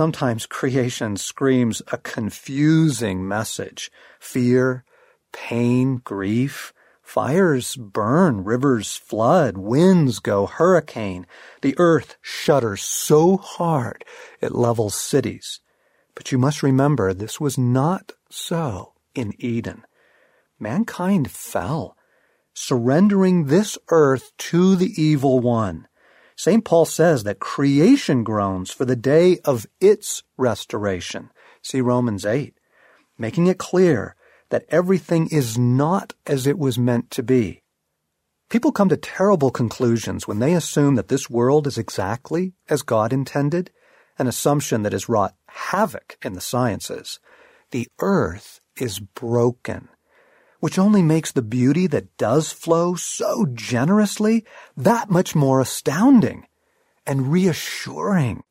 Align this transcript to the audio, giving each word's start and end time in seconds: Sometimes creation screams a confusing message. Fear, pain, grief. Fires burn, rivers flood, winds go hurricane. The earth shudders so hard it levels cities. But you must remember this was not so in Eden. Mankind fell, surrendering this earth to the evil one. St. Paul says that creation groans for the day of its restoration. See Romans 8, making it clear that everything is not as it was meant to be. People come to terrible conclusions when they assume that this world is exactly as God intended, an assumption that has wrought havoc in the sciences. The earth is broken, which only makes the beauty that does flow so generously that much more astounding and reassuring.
Sometimes 0.00 0.46
creation 0.46 1.18
screams 1.18 1.82
a 1.92 1.98
confusing 1.98 3.28
message. 3.28 3.92
Fear, 4.18 4.82
pain, 5.30 6.00
grief. 6.02 6.72
Fires 7.02 7.76
burn, 7.76 8.42
rivers 8.42 8.96
flood, 8.96 9.58
winds 9.58 10.18
go 10.18 10.46
hurricane. 10.46 11.26
The 11.60 11.74
earth 11.76 12.16
shudders 12.22 12.80
so 12.80 13.36
hard 13.36 14.06
it 14.40 14.54
levels 14.54 14.94
cities. 14.94 15.60
But 16.14 16.32
you 16.32 16.38
must 16.38 16.62
remember 16.62 17.12
this 17.12 17.38
was 17.38 17.58
not 17.58 18.12
so 18.30 18.94
in 19.14 19.34
Eden. 19.36 19.84
Mankind 20.58 21.30
fell, 21.30 21.94
surrendering 22.54 23.48
this 23.48 23.76
earth 23.90 24.32
to 24.48 24.76
the 24.76 24.94
evil 24.96 25.40
one. 25.40 25.88
St. 26.40 26.64
Paul 26.64 26.86
says 26.86 27.24
that 27.24 27.38
creation 27.38 28.24
groans 28.24 28.70
for 28.70 28.86
the 28.86 28.96
day 28.96 29.40
of 29.44 29.66
its 29.78 30.22
restoration. 30.38 31.28
See 31.60 31.82
Romans 31.82 32.24
8, 32.24 32.54
making 33.18 33.46
it 33.46 33.58
clear 33.58 34.16
that 34.48 34.64
everything 34.70 35.28
is 35.30 35.58
not 35.58 36.14
as 36.26 36.46
it 36.46 36.58
was 36.58 36.78
meant 36.78 37.10
to 37.10 37.22
be. 37.22 37.60
People 38.48 38.72
come 38.72 38.88
to 38.88 38.96
terrible 38.96 39.50
conclusions 39.50 40.26
when 40.26 40.38
they 40.38 40.54
assume 40.54 40.94
that 40.94 41.08
this 41.08 41.28
world 41.28 41.66
is 41.66 41.76
exactly 41.76 42.54
as 42.70 42.80
God 42.80 43.12
intended, 43.12 43.70
an 44.18 44.26
assumption 44.26 44.82
that 44.82 44.92
has 44.92 45.10
wrought 45.10 45.34
havoc 45.46 46.16
in 46.24 46.32
the 46.32 46.40
sciences. 46.40 47.20
The 47.70 47.86
earth 48.00 48.62
is 48.78 48.98
broken, 48.98 49.90
which 50.60 50.78
only 50.78 51.02
makes 51.02 51.32
the 51.32 51.42
beauty 51.42 51.86
that 51.88 52.16
does 52.16 52.52
flow 52.52 52.94
so 52.94 53.46
generously 53.52 54.44
that 54.76 55.10
much 55.10 55.34
more 55.34 55.60
astounding 55.60 56.46
and 57.06 57.32
reassuring. 57.32 58.42